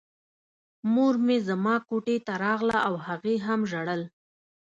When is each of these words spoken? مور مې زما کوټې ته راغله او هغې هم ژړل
مور 0.93 1.15
مې 1.25 1.37
زما 1.47 1.75
کوټې 1.87 2.17
ته 2.25 2.33
راغله 2.43 2.77
او 2.87 2.93
هغې 3.05 3.35
هم 3.45 3.59
ژړل 3.71 4.01